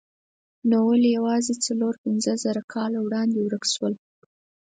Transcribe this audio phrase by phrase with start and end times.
[0.69, 3.93] نو ولې یوازې څلور پنځه زره کاله وړاندې ورک شول؟